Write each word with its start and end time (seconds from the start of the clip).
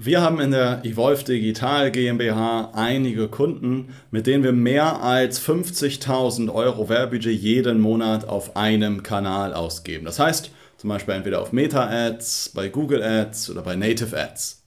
Wir 0.00 0.20
haben 0.20 0.38
in 0.38 0.52
der 0.52 0.84
Evolve 0.84 1.24
Digital 1.24 1.90
GmbH 1.90 2.70
einige 2.72 3.26
Kunden, 3.26 3.92
mit 4.12 4.28
denen 4.28 4.44
wir 4.44 4.52
mehr 4.52 5.02
als 5.02 5.44
50.000 5.44 6.54
Euro 6.54 6.88
Werbebudget 6.88 7.36
jeden 7.36 7.80
Monat 7.80 8.24
auf 8.24 8.54
einem 8.56 9.02
Kanal 9.02 9.52
ausgeben. 9.52 10.04
Das 10.04 10.20
heißt 10.20 10.52
zum 10.76 10.88
Beispiel 10.88 11.14
entweder 11.14 11.42
auf 11.42 11.50
Meta-Ads, 11.50 12.52
bei 12.54 12.68
Google 12.68 13.02
Ads 13.02 13.50
oder 13.50 13.62
bei 13.62 13.74
Native 13.74 14.16
Ads. 14.16 14.62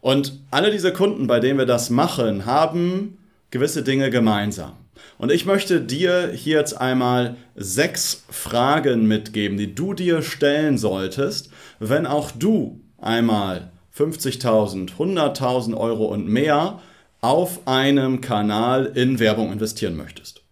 Und 0.00 0.38
alle 0.52 0.70
diese 0.70 0.92
Kunden, 0.92 1.26
bei 1.26 1.40
denen 1.40 1.58
wir 1.58 1.66
das 1.66 1.90
machen, 1.90 2.46
haben 2.46 3.18
gewisse 3.50 3.82
Dinge 3.82 4.10
gemeinsam. 4.10 4.74
Und 5.18 5.32
ich 5.32 5.44
möchte 5.44 5.80
dir 5.80 6.30
hier 6.32 6.58
jetzt 6.58 6.80
einmal 6.80 7.34
sechs 7.56 8.22
Fragen 8.30 9.08
mitgeben, 9.08 9.58
die 9.58 9.74
du 9.74 9.92
dir 9.92 10.22
stellen 10.22 10.78
solltest, 10.78 11.50
wenn 11.80 12.06
auch 12.06 12.30
du 12.30 12.80
einmal 12.98 13.71
50.000, 13.96 14.96
100.000 14.96 15.76
Euro 15.76 16.06
und 16.06 16.26
mehr 16.26 16.80
auf 17.20 17.66
einem 17.66 18.20
Kanal 18.20 18.86
in 18.94 19.18
Werbung 19.18 19.52
investieren 19.52 19.96
möchtest. 19.96 20.42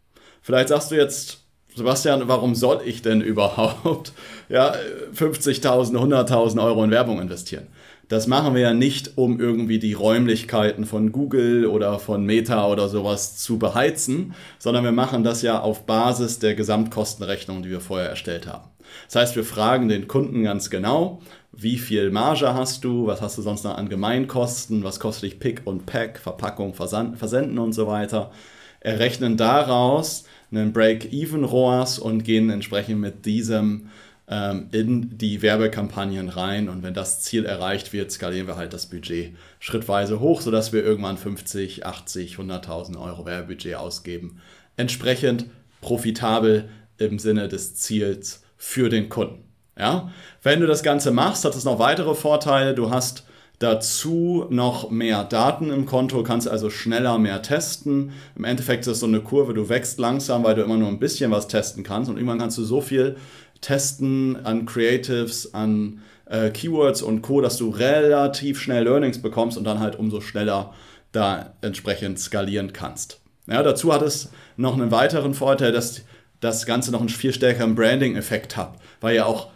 Vielleicht 0.43 0.69
sagst 0.69 0.91
du 0.91 0.97
jetzt, 0.97 1.41
Sebastian, 1.75 2.29
warum 2.29 2.55
soll 2.55 2.83
ich 2.85 3.03
denn 3.03 3.21
überhaupt 3.21 4.13
ja, 4.49 4.75
50.000, 5.15 5.97
100.000 5.97 6.63
Euro 6.63 6.85
in 6.85 6.91
Werbung 6.91 7.21
investieren? 7.21 7.69
Das 8.11 8.27
machen 8.27 8.57
wir 8.57 8.61
ja 8.61 8.75
nicht, 8.75 9.17
um 9.19 9.39
irgendwie 9.39 9.79
die 9.79 9.93
Räumlichkeiten 9.93 10.85
von 10.85 11.13
Google 11.13 11.67
oder 11.67 12.01
von 12.01 12.25
Meta 12.25 12.67
oder 12.67 12.89
sowas 12.89 13.37
zu 13.37 13.57
beheizen, 13.57 14.35
sondern 14.59 14.83
wir 14.83 14.91
machen 14.91 15.23
das 15.23 15.43
ja 15.43 15.61
auf 15.61 15.87
Basis 15.87 16.41
der 16.41 16.57
Gesamtkostenrechnung, 16.57 17.63
die 17.63 17.71
wir 17.71 17.81
vorher 17.81 18.09
erstellt 18.09 18.49
haben. 18.49 18.69
Das 19.07 19.15
heißt, 19.15 19.37
wir 19.37 19.45
fragen 19.45 19.89
den 19.89 20.09
Kunden 20.09 20.43
ganz 20.43 20.71
genau, 20.71 21.23
wie 21.53 21.79
viel 21.79 22.11
Marge 22.11 22.53
hast 22.53 22.83
du, 22.83 23.07
was 23.07 23.23
hast 23.23 23.39
du 23.39 23.43
sonst 23.43 23.63
noch 23.63 23.79
an 23.79 23.89
Gemeinkosten, 23.89 24.83
was 24.83 24.99
kostet 24.99 25.31
dich 25.31 25.39
Pick 25.39 25.63
und 25.65 25.87
Pack, 25.87 26.19
Verpackung, 26.19 26.75
Versand, 26.75 27.17
Versenden 27.17 27.61
und 27.61 27.75
so 27.75 27.87
weiter. 27.87 28.33
Errechnen 28.81 29.37
daraus 29.37 30.25
einen 30.51 30.73
Break-Even-ROAS 30.73 32.01
und 32.01 32.25
gehen 32.25 32.51
entsprechend 32.51 32.99
mit 32.99 33.25
diesem 33.25 33.89
ähm, 34.31 34.69
in 34.71 35.19
die 35.19 35.43
Werbekampagnen 35.43 36.29
rein. 36.29 36.69
Und 36.69 36.83
wenn 36.83 36.95
das 36.95 37.21
Ziel 37.21 37.45
erreicht 37.45 37.93
wird, 37.93 38.13
skalieren 38.13 38.47
wir 38.47 38.57
halt 38.57 38.73
das 38.73 38.87
Budget 38.87 39.35
schrittweise 39.59 40.21
hoch, 40.21 40.41
sodass 40.41 40.73
wir 40.73 40.85
irgendwann 40.85 41.19
50, 41.19 41.85
80, 41.85 42.37
100.000 42.37 42.97
Euro 42.99 43.27
Werbebudget 43.27 43.75
ausgeben. 43.75 44.41
Entsprechend 44.77 45.47
profitabel 45.81 46.69
im 46.99 47.19
Sinne 47.19 47.49
des 47.49 47.75
Ziels 47.75 48.45
für 48.57 48.89
den 48.89 49.09
Kunden. 49.09 49.45
Ja? 49.77 50.13
Wenn 50.43 50.61
du 50.61 50.67
das 50.67 50.85
Ganze 50.85 51.11
machst, 51.11 51.45
hat 51.45 51.57
es 51.57 51.65
noch 51.65 51.81
weitere 51.81 52.15
Vorteile. 52.15 52.75
Du 52.75 52.91
hast 52.91 53.25
dazu 53.59 54.47
noch 54.49 54.91
mehr 54.91 55.25
Daten 55.25 55.71
im 55.71 55.87
Konto, 55.87 56.23
kannst 56.23 56.49
also 56.49 56.71
schneller 56.71 57.19
mehr 57.19 57.43
testen. 57.43 58.13
Im 58.37 58.45
Endeffekt 58.45 58.83
ist 58.83 58.93
das 58.93 59.01
so 59.01 59.07
eine 59.07 59.21
Kurve, 59.21 59.55
du 59.55 59.69
wächst 59.69 59.99
langsam, 59.99 60.45
weil 60.45 60.55
du 60.55 60.63
immer 60.63 60.79
nur 60.79 60.89
ein 60.89 60.99
bisschen 60.99 61.31
was 61.31 61.47
testen 61.47 61.83
kannst 61.83 62.09
und 62.09 62.17
irgendwann 62.17 62.39
kannst 62.39 62.57
du 62.57 62.65
so 62.65 62.81
viel 62.81 63.17
Testen 63.61 64.45
an 64.45 64.67
Creatives, 64.67 65.55
an 65.55 66.01
äh, 66.27 66.51
Keywords 66.51 67.03
und 67.03 67.23
Co., 67.23 67.41
dass 67.41 67.57
du 67.57 67.71
relativ 67.71 68.61
schnell 68.61 68.85
Learnings 68.85 69.21
bekommst 69.21 69.59
und 69.59 69.65
dann 69.65 69.81
halt 69.81 69.99
umso 69.99 70.21
schneller 70.21 70.73
da 71.13 71.55
entsprechend 71.61 72.19
skalieren 72.19 72.73
kannst. 72.73 73.21
Ja, 73.47 73.63
dazu 73.63 73.93
hat 73.93 74.03
es 74.03 74.31
noch 74.57 74.75
einen 74.75 74.91
weiteren 74.91 75.35
Vorteil, 75.35 75.73
dass 75.73 76.03
das 76.41 76.67
Ganze 76.67 76.93
noch 76.93 77.01
einen 77.01 77.09
viel 77.09 77.33
stärkeren 77.33 77.75
Branding-Effekt 77.75 78.57
hat, 78.57 78.75
weil 79.01 79.17
ja 79.17 79.27
auch 79.27 79.49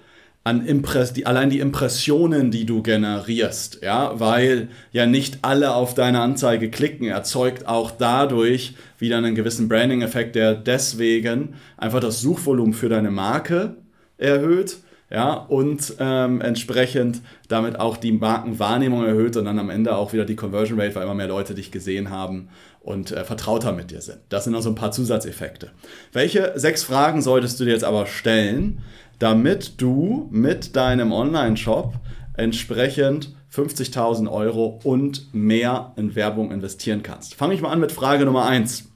an 0.43 0.67
Impress 0.67 1.15
die, 1.15 1.25
allein 1.25 1.49
die 1.49 1.61
Impressionen, 1.61 2.51
die 2.51 2.67
du 2.67 2.83
generierst, 2.83 3.79
ja, 3.83 4.21
weil 4.21 4.69
ja 4.93 5.07
nicht 5.07 5.39
alle 5.41 5.75
auf 5.75 5.95
deine 5.95 6.21
Anzeige 6.21 6.71
klicken, 6.71 7.07
erzeugt 7.07 7.67
auch 7.67 7.91
dadurch 7.91 8.75
wieder 8.99 9.17
einen 9.17 9.35
gewissen 9.35 9.69
Branding-Effekt, 9.69 10.35
der 10.35 10.55
deswegen 10.55 11.55
einfach 11.79 12.01
das 12.01 12.21
Suchvolumen 12.21 12.75
für 12.75 12.91
deine 12.91 13.11
Marke 13.11 13.77
erhöht 14.19 14.79
ja, 15.11 15.35
und 15.35 15.95
ähm, 16.01 16.41
entsprechend 16.41 17.21
damit 17.49 17.79
auch 17.79 17.99
die 17.99 18.11
Markenwahrnehmung 18.11 19.05
erhöht 19.05 19.37
und 19.37 19.45
dann 19.45 19.59
am 19.59 19.71
Ende 19.71 19.95
auch 19.97 20.13
wieder 20.13 20.25
die 20.25 20.35
Conversion 20.35 20.81
Rate, 20.81 20.95
weil 20.95 21.05
immer 21.05 21.15
mehr 21.15 21.29
Leute 21.29 21.55
dich 21.55 21.71
gesehen 21.71 22.11
haben 22.11 22.49
und 22.81 23.13
äh, 23.13 23.23
vertrauter 23.23 23.73
mit 23.73 23.91
dir 23.91 24.01
sind. 24.01 24.19
Das 24.31 24.45
sind 24.45 24.55
noch 24.55 24.63
so 24.63 24.71
ein 24.71 24.75
paar 24.75 24.93
Zusatzeffekte. 24.93 25.71
Welche 26.13 26.53
sechs 26.57 26.83
Fragen 26.83 27.23
solltest 27.23 27.61
du 27.61 27.65
dir 27.65 27.73
jetzt 27.73 27.85
aber 27.85 28.07
stellen, 28.07 28.83
damit 29.19 29.81
du 29.81 30.29
mit 30.33 30.75
deinem 30.75 31.13
Online-Shop 31.13 31.95
entsprechend 32.37 33.37
50.000 33.55 34.29
Euro 34.29 34.81
und 34.83 35.33
mehr 35.33 35.93
in 35.97 36.17
Werbung 36.17 36.51
investieren 36.51 37.03
kannst? 37.03 37.35
Fange 37.35 37.55
ich 37.55 37.61
mal 37.61 37.71
an 37.71 37.79
mit 37.79 37.93
Frage 37.93 38.25
Nummer 38.25 38.47
1. 38.47 38.89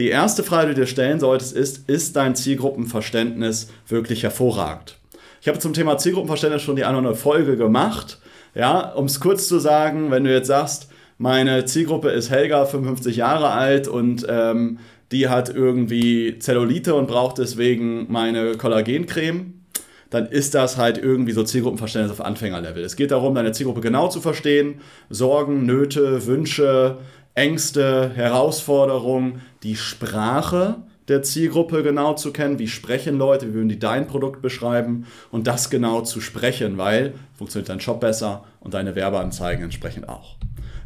Die 0.00 0.08
erste 0.08 0.42
Frage, 0.42 0.68
die 0.68 0.74
du 0.76 0.80
dir 0.80 0.86
stellen 0.86 1.20
solltest, 1.20 1.54
ist, 1.54 1.86
ist 1.86 2.16
dein 2.16 2.34
Zielgruppenverständnis 2.34 3.68
wirklich 3.86 4.22
hervorragend? 4.22 4.96
Ich 5.42 5.48
habe 5.48 5.58
zum 5.58 5.74
Thema 5.74 5.98
Zielgruppenverständnis 5.98 6.62
schon 6.62 6.76
die 6.76 6.86
eine 6.86 7.14
Folge 7.14 7.58
gemacht. 7.58 8.18
Ja, 8.54 8.92
um 8.94 9.04
es 9.04 9.20
kurz 9.20 9.46
zu 9.46 9.58
sagen, 9.58 10.10
wenn 10.10 10.24
du 10.24 10.32
jetzt 10.32 10.46
sagst, 10.46 10.88
meine 11.18 11.66
Zielgruppe 11.66 12.08
ist 12.08 12.30
Helga, 12.30 12.64
55 12.64 13.16
Jahre 13.16 13.50
alt 13.50 13.88
und 13.88 14.26
ähm, 14.26 14.78
die 15.12 15.28
hat 15.28 15.54
irgendwie 15.54 16.38
Zellulite 16.38 16.94
und 16.94 17.06
braucht 17.06 17.36
deswegen 17.36 18.10
meine 18.10 18.56
Kollagencreme, 18.56 19.60
dann 20.08 20.28
ist 20.28 20.54
das 20.54 20.78
halt 20.78 20.96
irgendwie 20.96 21.32
so 21.32 21.44
Zielgruppenverständnis 21.44 22.10
auf 22.10 22.24
Anfängerlevel. 22.24 22.82
Es 22.82 22.96
geht 22.96 23.10
darum, 23.10 23.34
deine 23.34 23.52
Zielgruppe 23.52 23.82
genau 23.82 24.08
zu 24.08 24.22
verstehen, 24.22 24.80
Sorgen, 25.10 25.66
Nöte, 25.66 26.26
Wünsche, 26.26 26.96
Ängste, 27.40 28.10
Herausforderungen, 28.14 29.40
die 29.62 29.74
Sprache 29.74 30.76
der 31.08 31.22
Zielgruppe 31.22 31.82
genau 31.82 32.12
zu 32.12 32.34
kennen, 32.34 32.58
wie 32.58 32.68
sprechen 32.68 33.16
Leute, 33.16 33.48
wie 33.48 33.54
würden 33.54 33.70
die 33.70 33.78
dein 33.78 34.06
Produkt 34.06 34.42
beschreiben 34.42 35.06
und 35.30 35.46
das 35.46 35.70
genau 35.70 36.02
zu 36.02 36.20
sprechen, 36.20 36.76
weil 36.76 37.14
funktioniert 37.32 37.70
dein 37.70 37.80
Shop 37.80 37.98
besser 37.98 38.44
und 38.60 38.74
deine 38.74 38.94
Werbeanzeigen 38.94 39.64
entsprechend 39.64 40.06
auch. 40.06 40.36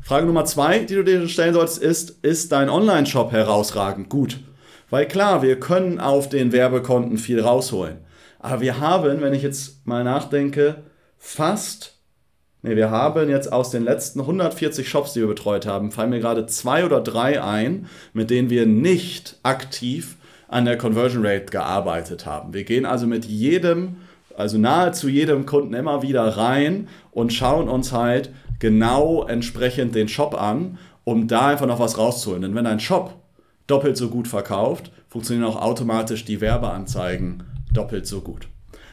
Frage 0.00 0.26
Nummer 0.26 0.44
zwei, 0.44 0.78
die 0.78 0.94
du 0.94 1.02
dir 1.02 1.28
stellen 1.28 1.54
solltest, 1.54 1.82
ist, 1.82 2.10
ist 2.22 2.52
dein 2.52 2.70
Online-Shop 2.70 3.32
herausragend 3.32 4.08
gut? 4.08 4.38
Weil 4.90 5.08
klar, 5.08 5.42
wir 5.42 5.58
können 5.58 5.98
auf 5.98 6.28
den 6.28 6.52
Werbekonten 6.52 7.18
viel 7.18 7.40
rausholen. 7.40 7.96
Aber 8.38 8.60
wir 8.60 8.78
haben, 8.78 9.22
wenn 9.22 9.34
ich 9.34 9.42
jetzt 9.42 9.84
mal 9.88 10.04
nachdenke, 10.04 10.84
fast 11.18 11.93
Nee, 12.66 12.76
wir 12.76 12.90
haben 12.90 13.28
jetzt 13.28 13.52
aus 13.52 13.68
den 13.68 13.84
letzten 13.84 14.20
140 14.20 14.88
Shops, 14.88 15.12
die 15.12 15.20
wir 15.20 15.26
betreut 15.26 15.66
haben, 15.66 15.92
fallen 15.92 16.08
mir 16.08 16.20
gerade 16.20 16.46
zwei 16.46 16.86
oder 16.86 17.02
drei 17.02 17.42
ein, 17.42 17.88
mit 18.14 18.30
denen 18.30 18.48
wir 18.48 18.64
nicht 18.64 19.36
aktiv 19.42 20.16
an 20.48 20.64
der 20.64 20.78
Conversion 20.78 21.26
Rate 21.26 21.44
gearbeitet 21.44 22.24
haben. 22.24 22.54
Wir 22.54 22.64
gehen 22.64 22.86
also 22.86 23.06
mit 23.06 23.26
jedem, 23.26 23.96
also 24.34 24.56
nahezu 24.56 25.10
jedem 25.10 25.44
Kunden 25.44 25.74
immer 25.74 26.00
wieder 26.00 26.22
rein 26.38 26.88
und 27.10 27.34
schauen 27.34 27.68
uns 27.68 27.92
halt 27.92 28.30
genau 28.60 29.24
entsprechend 29.24 29.94
den 29.94 30.08
Shop 30.08 30.34
an, 30.34 30.78
um 31.04 31.28
da 31.28 31.48
einfach 31.48 31.66
noch 31.66 31.80
was 31.80 31.98
rauszuholen. 31.98 32.40
Denn 32.40 32.54
wenn 32.54 32.66
ein 32.66 32.80
Shop 32.80 33.12
doppelt 33.66 33.98
so 33.98 34.08
gut 34.08 34.26
verkauft, 34.26 34.90
funktionieren 35.10 35.46
auch 35.46 35.60
automatisch 35.60 36.24
die 36.24 36.40
Werbeanzeigen 36.40 37.42
doppelt 37.74 38.06
so 38.06 38.22
gut. 38.22 38.48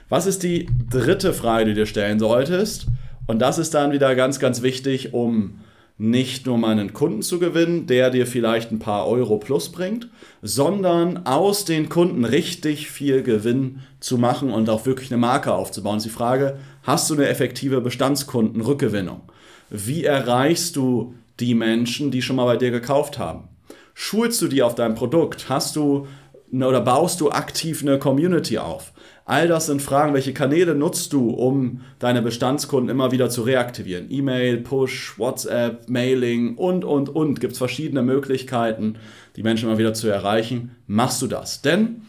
Was 0.09 0.25
ist 0.25 0.43
die 0.43 0.67
dritte 0.89 1.31
Frage, 1.31 1.63
die 1.63 1.71
du 1.71 1.79
dir 1.79 1.85
stellen 1.85 2.19
solltest? 2.19 2.87
Und 3.31 3.39
das 3.39 3.59
ist 3.59 3.73
dann 3.73 3.93
wieder 3.93 4.13
ganz, 4.13 4.39
ganz 4.39 4.61
wichtig, 4.61 5.13
um 5.13 5.61
nicht 5.97 6.45
nur 6.45 6.57
mal 6.57 6.71
einen 6.71 6.91
Kunden 6.91 7.21
zu 7.21 7.39
gewinnen, 7.39 7.87
der 7.87 8.09
dir 8.09 8.27
vielleicht 8.27 8.73
ein 8.73 8.79
paar 8.79 9.07
Euro 9.07 9.37
plus 9.37 9.71
bringt, 9.71 10.09
sondern 10.41 11.25
aus 11.25 11.63
den 11.63 11.87
Kunden 11.87 12.25
richtig 12.25 12.91
viel 12.91 13.23
Gewinn 13.23 13.79
zu 14.01 14.17
machen 14.17 14.51
und 14.51 14.69
auch 14.69 14.85
wirklich 14.85 15.13
eine 15.13 15.21
Marke 15.21 15.53
aufzubauen. 15.53 15.95
ist 15.95 16.03
die 16.03 16.09
Frage, 16.09 16.57
hast 16.83 17.09
du 17.09 17.13
eine 17.13 17.29
effektive 17.29 17.79
Bestandskundenrückgewinnung? 17.79 19.21
Wie 19.69 20.03
erreichst 20.03 20.75
du 20.75 21.15
die 21.39 21.55
Menschen, 21.55 22.11
die 22.11 22.21
schon 22.21 22.35
mal 22.35 22.43
bei 22.43 22.57
dir 22.57 22.71
gekauft 22.71 23.17
haben? 23.17 23.47
Schulst 23.93 24.41
du 24.41 24.49
die 24.49 24.61
auf 24.61 24.75
dein 24.75 24.93
Produkt? 24.93 25.47
Hast 25.47 25.77
du 25.77 26.05
oder 26.53 26.81
baust 26.81 27.21
du 27.21 27.31
aktiv 27.31 27.81
eine 27.81 27.99
Community 27.99 28.57
auf? 28.57 28.93
All 29.25 29.47
das 29.47 29.67
sind 29.67 29.81
Fragen, 29.81 30.13
welche 30.13 30.33
Kanäle 30.33 30.75
nutzt 30.75 31.13
du, 31.13 31.29
um 31.29 31.81
deine 31.99 32.21
Bestandskunden 32.21 32.89
immer 32.89 33.11
wieder 33.11 33.29
zu 33.29 33.43
reaktivieren? 33.43 34.07
E-Mail, 34.09 34.57
Push, 34.57 35.17
WhatsApp, 35.17 35.87
Mailing 35.87 36.57
und, 36.57 36.83
und, 36.83 37.07
und. 37.07 37.39
Gibt 37.39 37.53
es 37.53 37.59
verschiedene 37.59 38.01
Möglichkeiten, 38.01 38.97
die 39.35 39.43
Menschen 39.43 39.69
immer 39.69 39.77
wieder 39.77 39.93
zu 39.93 40.09
erreichen. 40.09 40.75
Machst 40.87 41.21
du 41.21 41.27
das? 41.27 41.61
Denn 41.61 42.01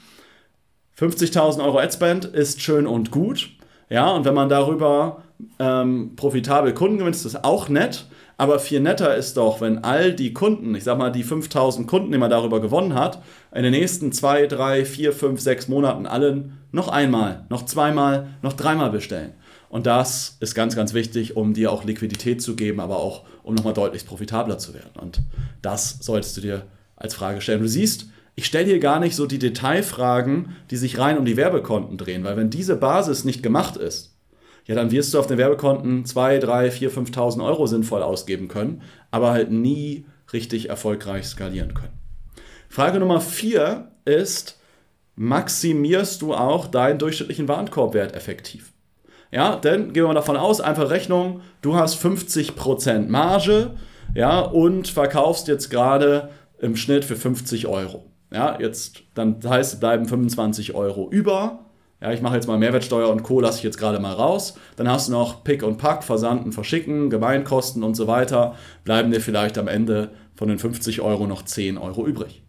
50.000 0.98 1.64
Euro 1.64 1.78
Adspend 1.78 2.24
ist 2.24 2.60
schön 2.60 2.86
und 2.86 3.10
gut. 3.10 3.50
Ja, 3.88 4.10
und 4.10 4.24
wenn 4.24 4.34
man 4.34 4.48
darüber 4.48 5.22
ähm, 5.58 6.16
profitabel 6.16 6.72
Kunden 6.74 6.98
gewinnt, 6.98 7.14
ist 7.14 7.24
das 7.24 7.44
auch 7.44 7.68
nett. 7.68 8.06
Aber 8.42 8.58
viel 8.58 8.80
netter 8.80 9.14
ist 9.14 9.36
doch, 9.36 9.60
wenn 9.60 9.84
all 9.84 10.12
die 10.12 10.32
Kunden, 10.32 10.74
ich 10.74 10.82
sag 10.82 10.98
mal 10.98 11.12
die 11.12 11.22
5000 11.22 11.86
Kunden, 11.86 12.10
die 12.10 12.18
man 12.18 12.28
darüber 12.28 12.60
gewonnen 12.60 12.92
hat, 12.92 13.22
in 13.54 13.62
den 13.62 13.70
nächsten 13.70 14.10
zwei, 14.10 14.48
drei, 14.48 14.84
vier, 14.84 15.12
fünf, 15.12 15.40
sechs 15.40 15.68
Monaten 15.68 16.06
allen 16.06 16.58
noch 16.72 16.88
einmal, 16.88 17.46
noch 17.50 17.64
zweimal, 17.66 18.30
noch 18.42 18.54
dreimal 18.54 18.90
bestellen. 18.90 19.34
Und 19.68 19.86
das 19.86 20.38
ist 20.40 20.56
ganz, 20.56 20.74
ganz 20.74 20.92
wichtig, 20.92 21.36
um 21.36 21.54
dir 21.54 21.70
auch 21.70 21.84
Liquidität 21.84 22.42
zu 22.42 22.56
geben, 22.56 22.80
aber 22.80 22.96
auch 22.96 23.22
um 23.44 23.54
nochmal 23.54 23.74
deutlich 23.74 24.04
profitabler 24.06 24.58
zu 24.58 24.74
werden. 24.74 24.98
Und 25.00 25.22
das 25.62 25.98
solltest 26.00 26.36
du 26.36 26.40
dir 26.40 26.66
als 26.96 27.14
Frage 27.14 27.40
stellen. 27.42 27.62
Du 27.62 27.68
siehst, 27.68 28.06
ich 28.34 28.46
stelle 28.46 28.66
hier 28.66 28.80
gar 28.80 28.98
nicht 28.98 29.14
so 29.14 29.26
die 29.26 29.38
Detailfragen, 29.38 30.56
die 30.72 30.76
sich 30.78 30.98
rein 30.98 31.16
um 31.16 31.24
die 31.24 31.36
Werbekonten 31.36 31.96
drehen, 31.96 32.24
weil 32.24 32.36
wenn 32.36 32.50
diese 32.50 32.74
Basis 32.74 33.22
nicht 33.24 33.44
gemacht 33.44 33.76
ist, 33.76 34.16
ja, 34.67 34.75
dann 34.75 34.91
wirst 34.91 35.12
du 35.12 35.19
auf 35.19 35.26
den 35.26 35.38
Werbekonten 35.38 36.05
2, 36.05 36.38
3, 36.38 36.70
4, 36.70 36.91
5.000 36.93 37.44
Euro 37.44 37.67
sinnvoll 37.67 38.03
ausgeben 38.03 38.49
können, 38.49 38.82
aber 39.11 39.32
halt 39.32 39.50
nie 39.50 40.06
richtig 40.32 40.69
erfolgreich 40.69 41.26
skalieren 41.26 41.75
können. 41.75 41.99
Frage 42.69 43.00
Nummer 43.00 43.20
4 43.20 43.88
ist, 44.05 44.59
maximierst 45.17 46.23
du 46.23 46.35
auch 46.35 46.67
deinen 46.67 46.99
durchschnittlichen 46.99 47.49
Warenkorbwert 47.49 48.14
effektiv? 48.14 48.73
Ja, 49.31 49.56
denn 49.56 49.93
gehen 49.93 50.05
wir 50.05 50.09
mal 50.09 50.14
davon 50.14 50.37
aus, 50.37 50.61
einfach 50.61 50.91
Rechnung, 50.91 51.41
du 51.62 51.75
hast 51.75 52.03
50% 52.03 53.09
Marge, 53.09 53.73
ja, 54.14 54.41
und 54.41 54.88
verkaufst 54.88 55.49
jetzt 55.49 55.70
gerade 55.70 56.29
im 56.61 56.76
Schnitt 56.76 57.05
für 57.05 57.17
50 57.17 57.67
Euro. 57.67 58.05
Ja, 58.31 58.59
jetzt, 58.61 59.03
dann 59.14 59.38
heißt 59.44 59.75
es, 59.75 59.81
bleiben 59.81 60.06
25 60.06 60.75
Euro 60.75 61.11
über 61.11 61.62
ja, 62.02 62.12
ich 62.12 62.20
mache 62.20 62.34
jetzt 62.34 62.49
mal 62.49 62.58
Mehrwertsteuer 62.58 63.08
und 63.08 63.22
Co. 63.22 63.40
lasse 63.40 63.58
ich 63.58 63.64
jetzt 63.64 63.78
gerade 63.78 64.00
mal 64.00 64.12
raus. 64.12 64.54
Dann 64.75 64.90
hast 64.90 65.06
du 65.06 65.12
noch 65.12 65.44
Pick 65.44 65.62
und 65.62 65.78
Pack, 65.78 66.02
Versanden, 66.02 66.50
Verschicken, 66.50 67.10
Gemeinkosten 67.10 67.84
und 67.84 67.94
so 67.94 68.08
weiter. 68.08 68.56
Bleiben 68.82 69.12
dir 69.12 69.20
vielleicht 69.20 69.56
am 69.56 69.69
Ende 69.69 70.10
von 70.34 70.49
den 70.49 70.58
50 70.58 71.00
Euro 71.00 71.28
noch 71.28 71.43
10 71.43 71.78
Euro 71.78 72.04
übrig. 72.04 72.43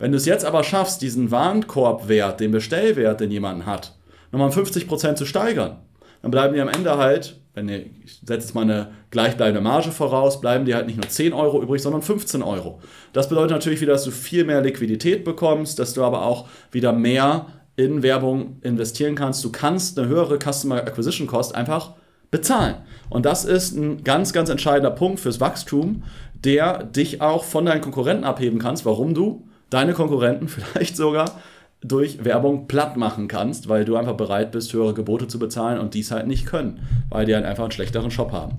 Wenn 0.00 0.10
du 0.10 0.16
es 0.16 0.26
jetzt 0.26 0.44
aber 0.44 0.64
schaffst, 0.64 1.02
diesen 1.02 1.30
Warenkorbwert, 1.30 2.40
den 2.40 2.50
Bestellwert, 2.50 3.20
den 3.20 3.30
jemand 3.30 3.64
hat, 3.64 3.96
nochmal 4.32 4.48
um 4.48 4.54
50% 4.54 5.14
zu 5.14 5.24
steigern, 5.24 5.76
dann 6.22 6.32
bleiben 6.32 6.54
dir 6.54 6.62
am 6.62 6.68
Ende 6.68 6.96
halt, 6.98 7.40
wenn 7.54 7.68
ihr, 7.68 7.86
ich 8.04 8.18
setze 8.24 8.46
jetzt 8.46 8.54
mal 8.54 8.62
eine 8.62 8.90
gleichbleibende 9.10 9.60
Marge 9.60 9.92
voraus, 9.92 10.40
bleiben 10.40 10.64
dir 10.64 10.74
halt 10.74 10.86
nicht 10.86 10.96
nur 10.96 11.08
10 11.08 11.32
Euro 11.32 11.62
übrig, 11.62 11.80
sondern 11.80 12.02
15 12.02 12.42
Euro. 12.42 12.80
Das 13.12 13.28
bedeutet 13.28 13.52
natürlich 13.52 13.80
wieder, 13.80 13.92
dass 13.92 14.04
du 14.04 14.10
viel 14.10 14.44
mehr 14.44 14.62
Liquidität 14.62 15.24
bekommst, 15.24 15.78
dass 15.78 15.94
du 15.94 16.02
aber 16.02 16.26
auch 16.26 16.48
wieder 16.72 16.92
mehr 16.92 17.46
in 17.80 18.02
Werbung 18.02 18.58
investieren 18.60 19.14
kannst. 19.14 19.42
Du 19.42 19.50
kannst 19.50 19.98
eine 19.98 20.06
höhere 20.06 20.38
Customer 20.38 20.76
Acquisition 20.76 21.26
Cost 21.26 21.54
einfach 21.54 21.94
bezahlen. 22.30 22.74
Und 23.08 23.24
das 23.24 23.46
ist 23.46 23.74
ein 23.74 24.04
ganz, 24.04 24.34
ganz 24.34 24.50
entscheidender 24.50 24.90
Punkt 24.90 25.18
fürs 25.18 25.40
Wachstum, 25.40 26.02
der 26.34 26.84
dich 26.84 27.22
auch 27.22 27.44
von 27.44 27.64
deinen 27.64 27.80
Konkurrenten 27.80 28.24
abheben 28.24 28.58
kannst, 28.58 28.84
warum 28.84 29.14
du 29.14 29.48
deine 29.70 29.94
Konkurrenten 29.94 30.48
vielleicht 30.48 30.94
sogar 30.94 31.40
durch 31.80 32.22
Werbung 32.22 32.68
platt 32.68 32.98
machen 32.98 33.28
kannst, 33.28 33.70
weil 33.70 33.86
du 33.86 33.96
einfach 33.96 34.16
bereit 34.16 34.52
bist, 34.52 34.74
höhere 34.74 34.92
Gebote 34.92 35.26
zu 35.26 35.38
bezahlen 35.38 35.80
und 35.80 35.94
dies 35.94 36.10
halt 36.10 36.26
nicht 36.26 36.44
können, 36.44 36.86
weil 37.08 37.24
die 37.24 37.34
halt 37.34 37.46
einfach 37.46 37.64
einen 37.64 37.72
schlechteren 37.72 38.10
Shop 38.10 38.32
haben. 38.32 38.58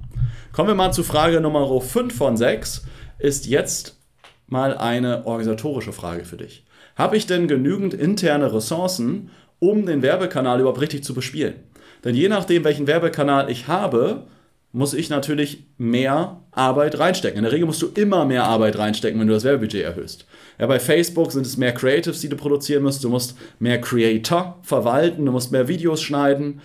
Kommen 0.51 0.69
wir 0.69 0.75
mal 0.75 0.91
zu 0.91 1.03
Frage 1.03 1.39
Nummer 1.41 1.79
5 1.79 2.15
von 2.15 2.37
6. 2.37 2.87
Ist 3.19 3.45
jetzt 3.45 3.97
mal 4.47 4.75
eine 4.75 5.27
organisatorische 5.27 5.93
Frage 5.93 6.25
für 6.25 6.37
dich. 6.37 6.65
Habe 6.95 7.17
ich 7.17 7.27
denn 7.27 7.47
genügend 7.47 7.93
interne 7.93 8.53
Ressourcen, 8.53 9.29
um 9.59 9.85
den 9.85 10.01
Werbekanal 10.01 10.59
überhaupt 10.59 10.81
richtig 10.81 11.03
zu 11.03 11.13
bespielen? 11.13 11.55
Denn 12.03 12.15
je 12.15 12.29
nachdem, 12.29 12.63
welchen 12.63 12.87
Werbekanal 12.87 13.49
ich 13.49 13.67
habe, 13.67 14.23
muss 14.73 14.93
ich 14.93 15.09
natürlich 15.09 15.65
mehr 15.77 16.41
Arbeit 16.51 16.97
reinstecken. 16.97 17.39
In 17.39 17.43
der 17.43 17.51
Regel 17.51 17.65
musst 17.65 17.81
du 17.81 17.89
immer 17.93 18.25
mehr 18.25 18.45
Arbeit 18.45 18.77
reinstecken, 18.77 19.19
wenn 19.19 19.27
du 19.27 19.33
das 19.33 19.43
Werbebudget 19.43 19.83
erhöhst. 19.83 20.25
Ja, 20.59 20.67
bei 20.67 20.79
Facebook 20.79 21.31
sind 21.31 21.45
es 21.45 21.57
mehr 21.57 21.73
Creatives, 21.73 22.21
die 22.21 22.29
du 22.29 22.37
produzieren 22.37 22.83
musst. 22.83 23.03
Du 23.03 23.09
musst 23.09 23.37
mehr 23.59 23.81
Creator 23.81 24.59
verwalten, 24.63 25.25
du 25.25 25.31
musst 25.31 25.51
mehr 25.51 25.67
Videos 25.67 26.01
schneiden. 26.01 26.61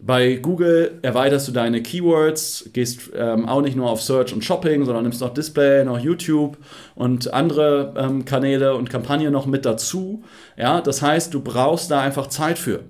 Bei 0.00 0.36
Google 0.36 1.00
erweiterst 1.02 1.48
du 1.48 1.52
deine 1.52 1.82
Keywords, 1.82 2.70
gehst 2.72 3.10
ähm, 3.16 3.48
auch 3.48 3.62
nicht 3.62 3.76
nur 3.76 3.90
auf 3.90 4.00
Search 4.00 4.32
und 4.32 4.44
Shopping, 4.44 4.84
sondern 4.84 5.02
nimmst 5.02 5.20
noch 5.20 5.34
Display, 5.34 5.84
noch 5.84 5.98
YouTube 5.98 6.56
und 6.94 7.34
andere 7.34 7.94
ähm, 7.96 8.24
Kanäle 8.24 8.76
und 8.76 8.90
Kampagnen 8.90 9.32
noch 9.32 9.46
mit 9.46 9.66
dazu. 9.66 10.22
Ja, 10.56 10.80
das 10.80 11.02
heißt, 11.02 11.34
du 11.34 11.40
brauchst 11.40 11.90
da 11.90 12.00
einfach 12.00 12.28
Zeit 12.28 12.58
für. 12.58 12.84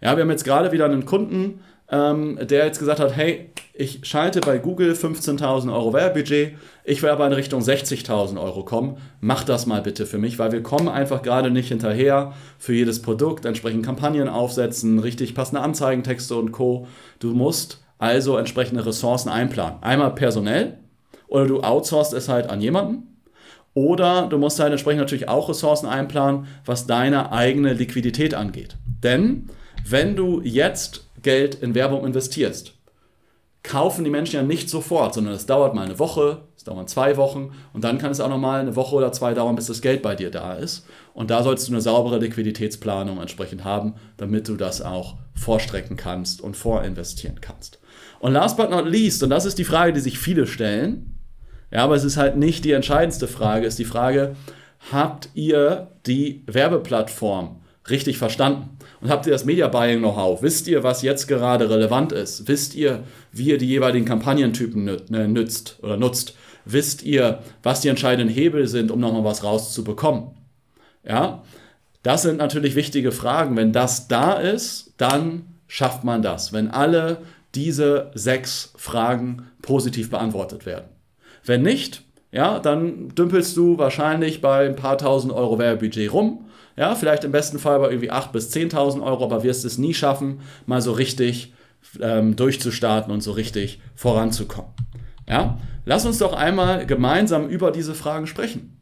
Ja, 0.00 0.16
wir 0.16 0.22
haben 0.22 0.30
jetzt 0.30 0.44
gerade 0.44 0.72
wieder 0.72 0.86
einen 0.86 1.04
Kunden, 1.04 1.60
ähm, 1.92 2.38
der 2.40 2.64
jetzt 2.64 2.78
gesagt 2.78 3.00
hat, 3.00 3.14
hey, 3.14 3.50
ich 3.74 4.00
schalte 4.02 4.40
bei 4.40 4.58
Google 4.58 4.92
15.000 4.94 5.72
Euro 5.72 5.92
Werbebudget, 5.92 6.54
ich 6.84 7.02
will 7.02 7.10
aber 7.10 7.26
in 7.26 7.34
Richtung 7.34 7.60
60.000 7.60 8.42
Euro 8.42 8.64
kommen, 8.64 8.96
mach 9.20 9.44
das 9.44 9.66
mal 9.66 9.82
bitte 9.82 10.06
für 10.06 10.18
mich, 10.18 10.38
weil 10.38 10.52
wir 10.52 10.62
kommen 10.62 10.88
einfach 10.88 11.22
gerade 11.22 11.50
nicht 11.50 11.68
hinterher 11.68 12.32
für 12.58 12.72
jedes 12.72 13.02
Produkt, 13.02 13.44
entsprechend 13.44 13.84
Kampagnen 13.84 14.28
aufsetzen, 14.28 14.98
richtig 14.98 15.34
passende 15.34 15.60
Anzeigentexte 15.60 16.34
und 16.34 16.52
Co. 16.52 16.86
Du 17.18 17.34
musst 17.34 17.84
also 17.98 18.36
entsprechende 18.38 18.84
Ressourcen 18.84 19.28
einplanen. 19.28 19.82
Einmal 19.82 20.14
personell 20.14 20.78
oder 21.28 21.46
du 21.46 21.60
outsourcest 21.60 22.14
es 22.14 22.28
halt 22.28 22.48
an 22.48 22.60
jemanden 22.60 23.18
oder 23.74 24.26
du 24.28 24.38
musst 24.38 24.58
halt 24.60 24.72
entsprechend 24.72 25.00
natürlich 25.00 25.28
auch 25.28 25.48
Ressourcen 25.48 25.86
einplanen, 25.86 26.46
was 26.64 26.86
deine 26.86 27.32
eigene 27.32 27.74
Liquidität 27.74 28.34
angeht. 28.34 28.76
Denn 29.02 29.48
wenn 29.88 30.16
du 30.16 30.40
jetzt 30.42 31.08
Geld 31.22 31.54
in 31.56 31.74
Werbung 31.74 32.04
investierst, 32.04 32.74
kaufen 33.62 34.04
die 34.04 34.10
Menschen 34.10 34.36
ja 34.36 34.42
nicht 34.42 34.68
sofort, 34.68 35.14
sondern 35.14 35.34
es 35.34 35.46
dauert 35.46 35.74
mal 35.74 35.84
eine 35.84 35.98
Woche, 35.98 36.42
es 36.56 36.64
dauert 36.64 36.90
zwei 36.90 37.16
Wochen 37.16 37.52
und 37.72 37.84
dann 37.84 37.98
kann 37.98 38.10
es 38.10 38.20
auch 38.20 38.28
noch 38.28 38.38
mal 38.38 38.60
eine 38.60 38.76
Woche 38.76 38.96
oder 38.96 39.12
zwei 39.12 39.34
dauern, 39.34 39.54
bis 39.54 39.66
das 39.66 39.82
Geld 39.82 40.02
bei 40.02 40.16
dir 40.16 40.30
da 40.30 40.54
ist. 40.54 40.84
Und 41.14 41.30
da 41.30 41.42
sollst 41.42 41.68
du 41.68 41.72
eine 41.72 41.80
saubere 41.80 42.18
Liquiditätsplanung 42.18 43.20
entsprechend 43.20 43.64
haben, 43.64 43.94
damit 44.16 44.48
du 44.48 44.56
das 44.56 44.82
auch 44.82 45.16
vorstrecken 45.34 45.96
kannst 45.96 46.40
und 46.40 46.56
vorinvestieren 46.56 47.40
kannst. 47.40 47.78
Und 48.18 48.32
last 48.32 48.56
but 48.56 48.70
not 48.70 48.86
least, 48.86 49.22
und 49.22 49.30
das 49.30 49.44
ist 49.44 49.58
die 49.58 49.64
Frage, 49.64 49.92
die 49.92 50.00
sich 50.00 50.18
viele 50.18 50.46
stellen, 50.46 51.18
ja, 51.70 51.84
aber 51.84 51.94
es 51.94 52.04
ist 52.04 52.16
halt 52.16 52.36
nicht 52.36 52.64
die 52.64 52.72
entscheidendste 52.72 53.28
Frage, 53.28 53.66
ist 53.66 53.78
die 53.78 53.84
Frage, 53.84 54.36
habt 54.90 55.30
ihr 55.34 55.92
die 56.06 56.42
Werbeplattform 56.46 57.61
richtig 57.90 58.18
verstanden? 58.18 58.78
Und 59.00 59.10
habt 59.10 59.26
ihr 59.26 59.32
das 59.32 59.44
Media 59.44 59.68
Buying 59.68 59.98
Know-how? 59.98 60.42
Wisst 60.42 60.68
ihr, 60.68 60.82
was 60.82 61.02
jetzt 61.02 61.26
gerade 61.26 61.68
relevant 61.68 62.12
ist? 62.12 62.46
Wisst 62.48 62.74
ihr, 62.74 63.02
wie 63.32 63.50
ihr 63.50 63.58
die 63.58 63.66
jeweiligen 63.66 64.06
Kampagnentypen 64.06 64.88
äh, 64.88 65.28
nützt 65.28 65.78
oder 65.82 65.96
nutzt? 65.96 66.34
Wisst 66.64 67.02
ihr, 67.02 67.40
was 67.62 67.80
die 67.80 67.88
entscheidenden 67.88 68.32
Hebel 68.32 68.68
sind, 68.68 68.90
um 68.90 69.00
nochmal 69.00 69.24
was 69.24 69.42
rauszubekommen? 69.42 70.30
Ja, 71.04 71.42
das 72.02 72.22
sind 72.22 72.38
natürlich 72.38 72.74
wichtige 72.74 73.12
Fragen. 73.12 73.56
Wenn 73.56 73.72
das 73.72 74.08
da 74.08 74.34
ist, 74.34 74.94
dann 74.96 75.46
schafft 75.66 76.04
man 76.04 76.22
das. 76.22 76.52
Wenn 76.52 76.70
alle 76.70 77.18
diese 77.54 78.10
sechs 78.14 78.72
Fragen 78.76 79.48
positiv 79.60 80.10
beantwortet 80.10 80.66
werden. 80.66 80.86
Wenn 81.44 81.62
nicht, 81.62 82.02
ja, 82.30 82.60
dann 82.60 83.10
dümpelst 83.10 83.56
du 83.56 83.78
wahrscheinlich 83.78 84.40
bei 84.40 84.66
ein 84.66 84.76
paar 84.76 84.96
tausend 84.96 85.32
Euro 85.32 85.58
Werbebudget 85.58 86.12
rum 86.12 86.46
ja, 86.76 86.94
vielleicht 86.94 87.24
im 87.24 87.32
besten 87.32 87.58
Fall 87.58 87.78
bei 87.78 87.90
irgendwie 87.90 88.10
8.000 88.10 88.32
bis 88.32 88.50
10.000 88.52 89.02
Euro, 89.02 89.24
aber 89.24 89.42
wirst 89.42 89.64
es 89.64 89.78
nie 89.78 89.94
schaffen, 89.94 90.40
mal 90.66 90.80
so 90.80 90.92
richtig 90.92 91.52
ähm, 92.00 92.36
durchzustarten 92.36 93.12
und 93.12 93.22
so 93.22 93.32
richtig 93.32 93.80
voranzukommen. 93.94 94.70
Ja, 95.28 95.58
lass 95.84 96.06
uns 96.06 96.18
doch 96.18 96.32
einmal 96.32 96.86
gemeinsam 96.86 97.48
über 97.48 97.70
diese 97.70 97.94
Fragen 97.94 98.26
sprechen. 98.26 98.78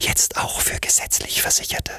Jetzt 0.00 0.36
auch 0.36 0.60
für 0.60 0.80
gesetzlich 0.80 1.40
Versicherte. 1.40 1.92